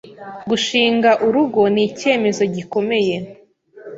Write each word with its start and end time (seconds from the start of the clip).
Gushinga 0.49 1.09
urugo 1.27 1.61
ni 1.73 1.81
icyemezo 1.89 2.43
gikomeye 2.55 3.15